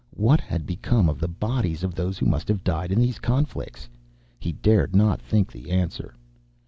[0.15, 3.87] What had become of the bodies of those who must have died in these conflicts?
[4.39, 6.15] He dared not think the answer.